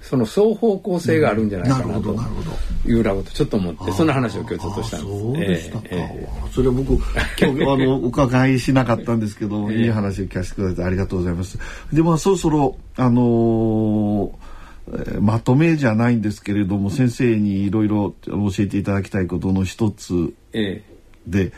[0.00, 2.14] その双方向性があるんじゃないかなと
[2.86, 5.20] いうようなことちょっと思ってそんな話を今日ちょっとしたんです。
[5.20, 7.02] そうですか、えー、それは僕今
[7.36, 11.58] 日あの お伺いしなかったんですけど、 いい話を聞かせてくださってありがとうございます。
[11.92, 14.54] でまあそろそろあのー
[14.86, 20.82] えまとめじゃないんですけれども先生にいろいろ教えていただきたいことの一つで、
[21.46, 21.52] え。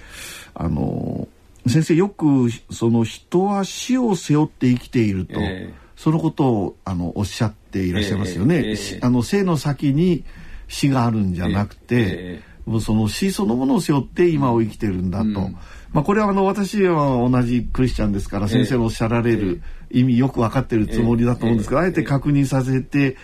[0.54, 1.26] あの
[1.68, 8.74] 先生よくその人は死を背負って生きていると、えそのことをあのおっしゃっていらっしゃいますよね。
[8.74, 10.24] えあの生の先に
[10.68, 12.42] 死があるんじゃなくて、
[12.80, 15.24] その死そのものを背負って今を生きてるんだと。
[15.24, 15.56] うん。
[15.92, 23.16] まあ、これはあの私は同じクリスチャンですから先生のおっしゃられる意味よく分かってるつもりだと思うんですけど、あえて確認させて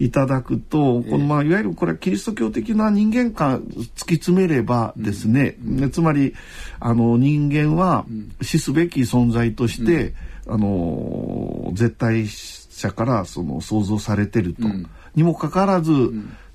[0.00, 5.58] いただくと、このまあいわゆるこれはキリスト教的な人間観突き詰めればですね、
[5.92, 6.34] つまり
[6.80, 8.06] あの人間は
[8.40, 10.14] 死すべき存在として、
[10.48, 14.62] あの絶対者からその想像されてると、
[15.14, 15.92] にもかかわらず、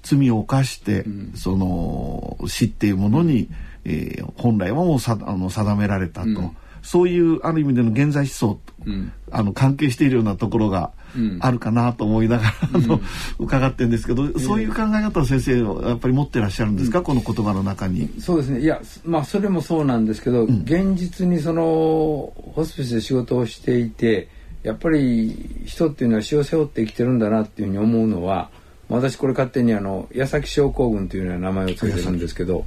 [0.02, 1.06] 罪を犯して、
[1.36, 3.48] その死っていうものに、
[3.86, 10.92] えー、本来はもうさあの定められたと、うん、そういうある意味での現在思想と、うん、あの関係しているようなところが
[11.40, 13.02] あるかなと思いながら、あの
[13.40, 18.08] 伺ってるんですけど、そういう考え方を先生はやっぱり持ってらっしゃるんですか、この言葉の中に。
[18.20, 18.60] そうですね。
[18.62, 24.30] いやまあそれもそうなんですけど、現実にそのホスピスで仕事をしていて
[24.62, 28.50] やっぱり人っていうのは死を背負って生きてるんだなっていうふうに思うのは
[28.90, 32.66] 私これ勝手にあの矢崎症候群というような名前を付けてるんですけど。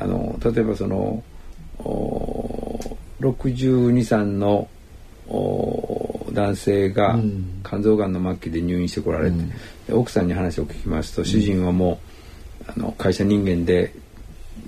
[0.00, 1.22] あの例えばその
[3.20, 4.68] 62歳の
[6.32, 7.18] 男性が
[7.64, 9.36] 肝臓がんの末期で入院してこられて、
[9.88, 12.00] うん、奥さんに話を聞きますと、主人はも
[12.66, 13.94] うあの会社人間で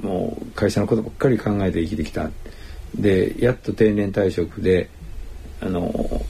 [0.03, 2.31] もう会社のことばっかり考えて生きてきた。
[2.95, 4.91] でやっと定年退職で
[5.61, 5.89] あの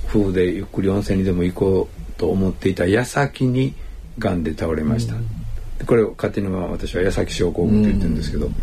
[0.08, 3.74] 夫婦でゆっくり温泉にでも行こうと思っていた矢先に
[4.18, 8.54] がんで倒れました、うん、これを勝手に私は矢先症候群と言ってるんですけど、うん。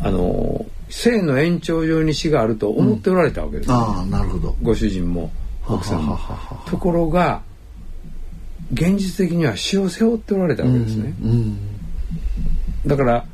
[0.00, 4.54] あの性の延長上に死があると思っておられたわけです、ね、ああなるほど。
[4.62, 5.32] ご主人も
[5.66, 6.18] 奥さんも。
[6.66, 7.40] ところが
[8.74, 11.58] 現実的には死を背負っておられたわけですね、うんうん、
[12.86, 13.24] だから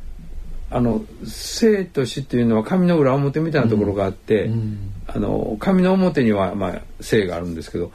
[0.71, 7.91] あの生と死っていうのは紙の裏表みたいなところがあって、うん、あの紙の表には、まあ、生があるんですけど、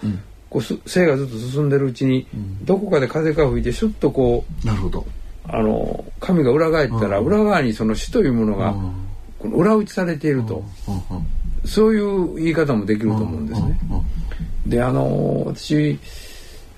[0.51, 2.27] こう生がずっと進んでるうちに、
[2.63, 5.07] どこかで風が吹いてシュッとこうなるほど。
[5.47, 8.95] あの神が裏返ったら裏側にその死というものがこの
[9.53, 10.65] 裏打ちされていると。
[11.65, 13.79] そういう言い方もできると思うんですね。
[14.67, 15.99] であの私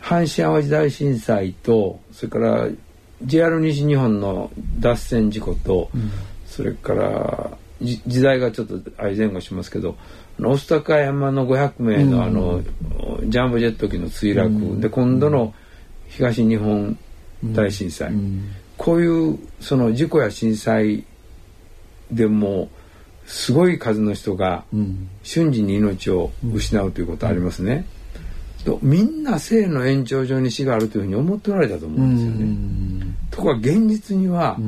[0.01, 2.69] 阪神・淡路大震災とそれから
[3.25, 5.91] JR 西日本の脱線事故と、
[6.47, 9.97] それから時代がちょっと相前後しますけど
[10.39, 12.63] 御巣鷹山の500名のあの、
[13.25, 15.55] ジャンボジェット機の墜落、で今度の
[16.09, 16.99] 東日本
[17.45, 21.05] 大震災、うん、こういうその事故や震災
[22.11, 22.69] でも
[23.27, 24.65] すごい数の人が
[25.23, 27.87] 瞬時に命を失うということありますね。
[28.65, 33.17] とみんな生の延長上に死があるというふうに思っておられたと思うんですよね。
[33.31, 34.59] ところが現実には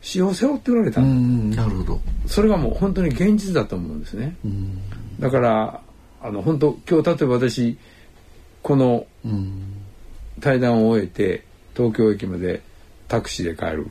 [0.00, 1.00] 死を背負っておられた。
[1.00, 2.00] なるほど。
[2.26, 4.36] それがもう本当に現実だと思うんですね。
[5.18, 5.80] だから
[6.22, 7.78] あの本当今日例えば私
[8.62, 9.06] この
[10.40, 11.44] 対談を終えて
[11.76, 12.62] 東京駅まで
[13.08, 13.88] タクシーで帰る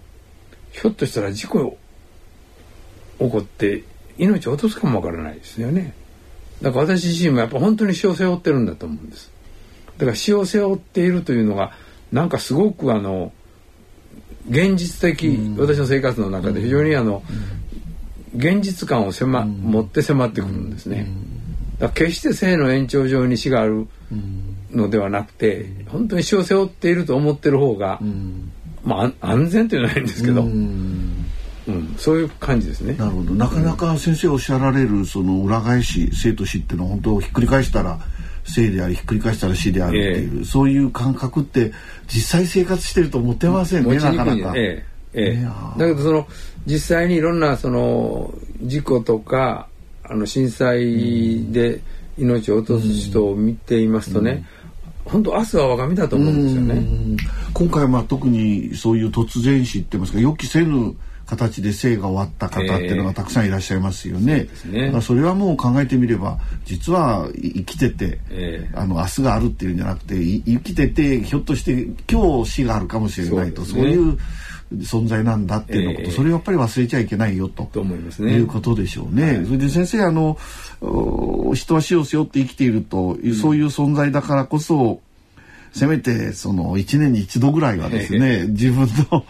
[0.71, 1.77] ひょっとしたら事故
[3.19, 3.83] 起こって
[4.17, 5.93] 命を落とすかもわからないですよね。
[6.61, 9.31] だから私自身もやっぱ本当に死を背負ってるんだと思うんです。
[9.97, 11.71] だから死を背負っているというのが
[12.11, 13.31] なんかすごくあの
[14.49, 17.23] 現実的、うん、私の生活の中で非常にあの、
[18.33, 21.07] うん、現実感を迫、うん、持って迫ってくるんですね、
[21.79, 23.87] だ決して生の延長上に死がある
[24.71, 28.51] のではなくて本当に死を背負っていると思ってる方が、うん、
[28.83, 30.43] まあ安全というのはないんですけど、
[31.67, 32.93] うん、うん、そういう感じですね。
[32.93, 33.33] なるほど。
[33.33, 37.99] なかなか先生おっしゃられるその裏返し生と死っていうのは本当ひっくり返したら
[38.45, 41.71] 生でありひっくり返したら死であるっていう、えー、そういう感覚って
[42.07, 44.53] 実際生活してると思ってませんね、なかなか。
[44.55, 44.97] ええ。
[45.13, 45.43] ええ、
[45.79, 46.27] だけどその
[46.65, 49.67] 実際にいろんなその事故とか
[50.03, 51.81] あの震災で
[52.17, 54.45] 命を落とす人を見ていますとね、
[55.05, 57.17] 本当明日は我が身だと思うんですよね。
[57.53, 60.95] 今回まあ特にそういう突然死ってますか予期せぬ
[61.27, 64.47] 形で生が終わった方っていうのがたくさんいらっしゃいますよね。
[64.49, 65.01] えー、そね。
[65.01, 74.17] それはもう考えてみれば実は生きてて、えー、あの明日があるっていうんじゃなくて生きててひょっとして今日死があるかもしれないとそう,、いう
[74.77, 77.63] 存在なんだっていうのこと、えー、それをやっぱり忘れちゃいけないよと。
[77.73, 78.33] と思いますね。
[78.33, 79.37] いうことでしょうね。
[79.37, 80.37] はい、それで先生あの
[81.53, 85.01] 人は死を背負って生きているという、そういう存在だからこそ
[85.73, 89.25] せめてその1年に一度ぐらいはですね自分の、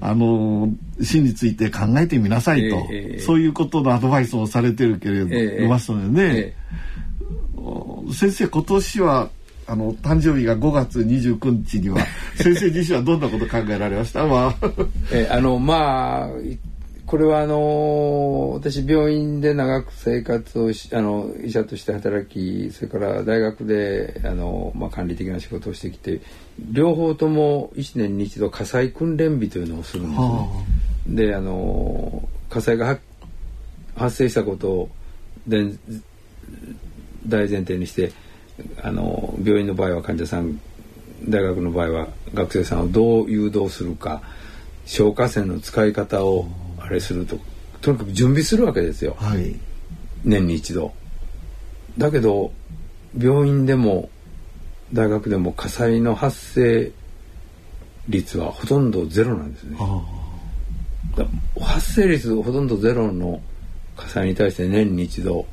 [0.00, 0.68] あの
[1.00, 2.86] 死について考えてみなさいと、
[3.20, 5.24] そういうことのアドバイスをされてるけれ
[5.60, 6.56] ど、ますのでね、
[8.12, 9.30] 先生今年は
[9.66, 11.98] あの誕生日が5月29日には
[12.36, 14.70] 先生自身はどんなこと考えられました、まあ。
[15.12, 16.28] えあのまあ
[17.12, 26.22] これはあの私病院で長く生活をしあの医者として働きそれから大学であの、まあ、管理的な仕事をしてきて
[26.58, 30.22] 両方とも1年に一度火災訓練日というのをするんです
[31.10, 31.26] ね。
[31.26, 32.98] であの火災が
[33.94, 34.88] 発生したことを
[35.46, 35.60] 大
[37.28, 38.10] 前提にして
[38.82, 40.58] あの病院の場合は患者さん
[41.28, 44.22] 大学の場合は学生さんをどう誘導するか
[44.86, 46.48] 消火栓の使い方を
[46.82, 47.38] あれすると
[47.80, 49.54] とにかく準備するわけですよ、はい、
[50.24, 50.92] 年に一度。
[51.98, 52.52] だけど
[53.18, 54.10] 病院でも
[54.92, 56.92] 大学でも火災の発生
[58.08, 59.76] 率はほとんどゼロなんですね。
[61.60, 63.40] 発生率ほとんどゼロの
[63.96, 65.46] 火災に対して年に一度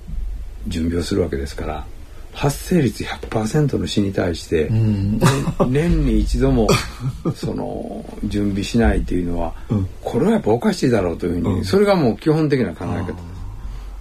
[0.68, 1.86] 準備をするわけですから
[2.34, 5.20] 発生率100%の死に対して、うん、
[5.70, 6.68] 年に一度も
[7.36, 13.16] その準備しないというのは、うん、これはやっぱおかしいだろうというふうに、うん、それがもう基本的な考え方です。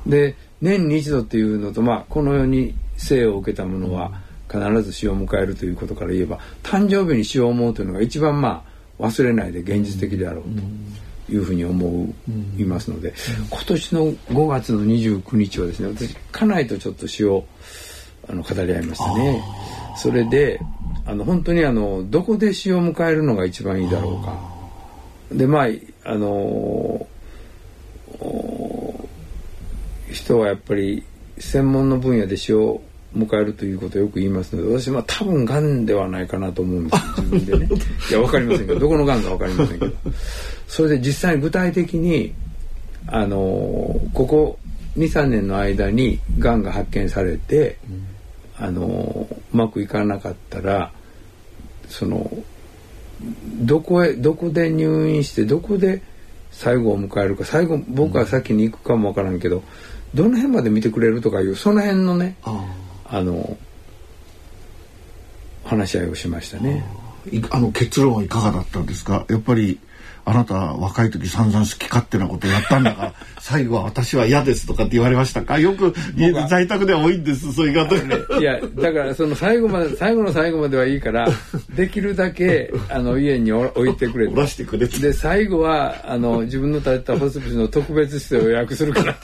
[0.07, 4.21] で年に一度っていうのと、まあ、この世に生を受けたものは
[4.51, 8.65] 必ず死を迎えるということから言えば誕生日に死を思うというのが一番ま
[8.99, 10.45] あ忘れないで現実的であろう
[11.27, 12.15] というふうに思
[12.57, 13.15] いますので、
[13.51, 17.45] 今年の5月の29日はですね私家内とちょっと死を
[18.29, 19.43] あの語り合いましたね。
[19.97, 20.61] それで
[21.07, 24.37] あの本当にあのどこで死を迎えるのが一番いいだろうか。
[25.33, 25.67] でまあ
[26.05, 27.07] あの
[30.11, 31.05] 人はやっぱり
[31.39, 32.81] 専門の分野で死を
[33.17, 37.69] 迎えるということをよく言いますので私は多分がんではないかなと思うんです自分でね
[38.11, 39.93] いや分かりませんけどどこのがんか分かりませんけど
[40.67, 42.35] それで実際に具体的に
[43.07, 44.59] あのここ
[44.99, 48.07] 23年の間にがんが発見されて、うん、
[48.61, 50.93] あのうまくいかなかったら
[51.89, 52.31] その
[53.61, 56.03] どこへどこで入院してどこで
[56.51, 59.63] 最後を迎えるか最後僕は先に行くかも分からんけど、
[60.15, 62.37] どの辺まで見てくれるとかいうその辺のね
[63.05, 63.57] あの
[65.65, 66.85] 話し合いをしましたね。
[67.51, 69.27] あの結論はいかがだったんですか？
[69.29, 69.79] やっぱり
[70.29, 75.59] あなた若い時散々好き勝手なことやったんだから 最後は私は嫌ですとかって言われましたか？
[75.59, 75.95] よく
[76.49, 81.29] 在宅では多いんですそういう方、ね、いやだからその最後まで最後の最後まではいいから
[81.75, 89.17] できるだけあの家に置いてくれ出してくれで最後はあの自分の建てたホスピスの特別室を予約するから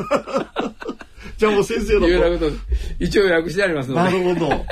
[1.37, 2.53] じゃあもう先生のいうようなこと
[2.99, 4.65] 一応予約してありますのでなるほど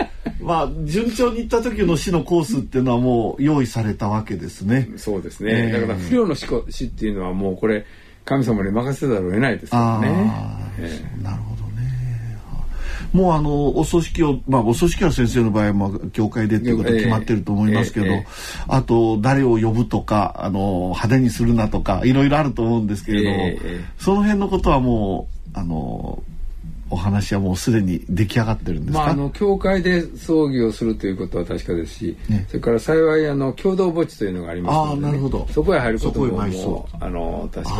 [0.42, 4.88] まあ順調にいった時の死のコースっていうのはもう用意されたわけですね。
[4.96, 5.70] そうですね。
[5.72, 7.86] えー、だから不良の死死っていうのはもうこれ
[8.24, 10.32] 神様に任せざるを得ないですからね。
[10.78, 11.72] えー、なるほどね。
[13.12, 18.26] もうあのお葬式をまあお葬式は先生の場合も教会でっていうこと決まってると思いますけど、えーえー、
[18.68, 26.22] あと誰を呼ぶとかあの派手にするなとかいろいろあると思うんですけれども、その辺のことはもうあの
[26.92, 35.48] お話はもうすでに出来上がってるんですか、まあ、あの教会で葬儀をするということは確かですし、ね、それから幸いあの共同墓地というのがありますので、ね、なるほど。
[35.50, 37.76] そこへ入ることももうあの確か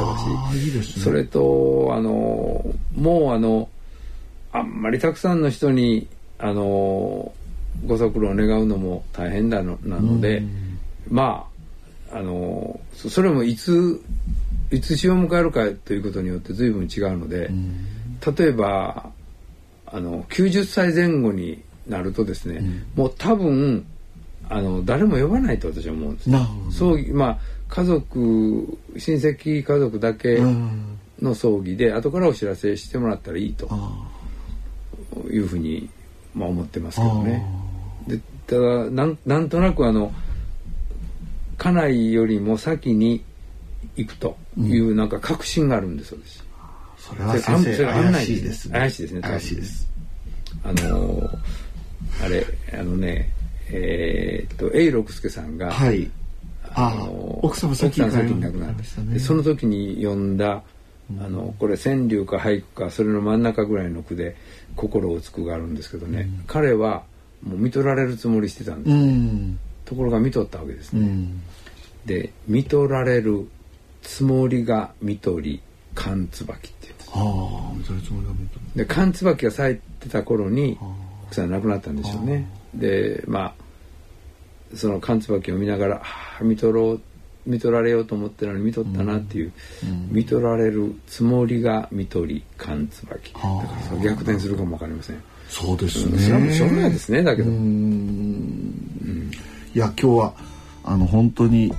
[0.51, 2.65] だしいいです、ね、それとあの
[2.97, 3.69] もうあの
[4.51, 6.09] あんまりたくさんの人に
[6.39, 7.35] あの
[7.85, 10.43] ご足労を願うのも大変だのなので、
[11.11, 11.47] ま
[12.11, 14.01] ああのそれもいつ
[14.71, 17.51] いつ死を迎えるかということによって随分違うので。
[18.25, 19.11] 例えば
[19.87, 23.87] あの90歳前後になるとですね、うん、もう多分
[24.49, 26.31] あの誰も呼ばないと私は思うんです。
[26.71, 30.39] 葬儀まあ家族親戚家族だけ
[31.21, 33.69] の葬儀で後からお知らせしてもらったらいいと
[35.31, 35.89] いうふうに、
[36.35, 37.47] まあ、思ってますけどね。
[38.07, 40.13] でただなんなんとなくあの
[41.57, 43.25] 家内よりも先に
[43.97, 46.42] 行くというなんか確信があるんです私。
[47.13, 48.79] それは先生怪しいですね。
[48.79, 49.21] 怪しいですね。
[49.21, 49.89] 怪しいです。
[50.65, 51.39] あのー、
[52.25, 52.47] あれ、
[52.79, 53.31] あのね、
[53.69, 56.11] えー、っと、永六輔さんが、はい。
[56.75, 60.63] あの奥様先に亡くなった、ね、その時に読んだ、
[61.21, 64.37] あのこれ川柳か俳句かそれの真ん中ぐらいの句で
[64.77, 67.03] 「心をつく」があるんですけどね、うん、彼は
[67.43, 71.01] もう見とられるつもりしてたんです、うん、ところが見とったわけですね。
[71.01, 71.43] うん、
[72.07, 73.49] で見とられる
[74.03, 75.61] つもりが見とり
[75.95, 77.85] 寒椿っていうんで
[78.73, 78.79] す。
[78.79, 80.79] で寒椿が咲いてた頃に
[81.27, 82.49] 奥さん亡くなったんでしょうね。
[82.75, 83.55] でまあ
[84.75, 87.01] その寒椿を見ながら「ああ見とろう
[87.45, 89.53] 見とられようと思ってるのに見とったな」っていう、
[89.85, 95.23] うん、見とられるつもりが見とり寒椿だからそ逆転するかも分かりません。
[95.49, 96.19] そうですね。
[96.19, 97.51] それはもうしょうがないですねだけど。
[97.51, 99.31] うん
[99.75, 100.35] いや今日は
[100.85, 101.73] あの本当に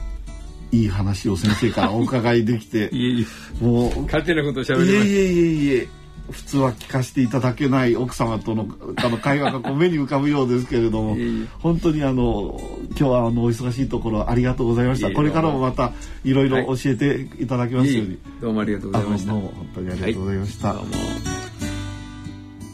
[0.73, 2.89] いい話を先生からお伺いできて。
[2.91, 3.21] いえい
[3.61, 3.63] え。
[3.63, 5.87] もう勝手なこと喋りましたいえいえいえいえ。
[6.31, 11.17] 普通は聞かせていただけない奥様とのあの会話がこう目に浮かぶようですけれども。
[11.59, 12.59] 本当にあの
[12.89, 15.11] 今日はあのお忙しいところありがとうございました。
[15.11, 15.93] これからもまた
[16.23, 19.31] いろいろ教えていただきますように、はい、どうもありがとうございました。
[19.31, 20.77] どうも本当にありがとうございました、はい、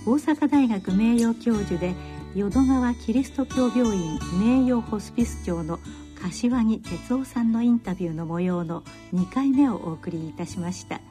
[0.06, 1.95] 大阪大学名誉教授で
[2.36, 5.80] 淀川キリスト教病院名誉ホスピス長の
[6.22, 11.01] 柏木哲夫さんのインタビューの模様の2回目をお送りいたしました。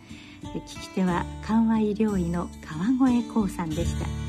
[0.43, 4.28] 聞き手は緩和医療医の川越光さんでした。